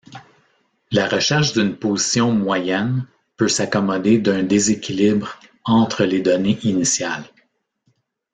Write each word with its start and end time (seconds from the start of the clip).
La 0.89 1.05
recherche 1.07 1.53
d’une 1.53 1.75
position 1.77 2.31
moyenne 2.31 3.05
peut 3.37 3.47
s’accommoder 3.47 4.17
d’un 4.17 4.41
déséquilibre 4.41 5.39
entre 5.63 6.05
les 6.05 6.21
données 6.23 6.57
initiales. 6.63 7.25